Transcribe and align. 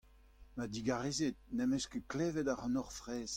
Ma 0.55 0.65
digarezit, 0.73 1.35
ne'm 1.55 1.73
eus 1.75 1.85
ket 1.91 2.05
klevet 2.11 2.51
ac'hanoc'h 2.53 2.93
fraezh. 2.99 3.29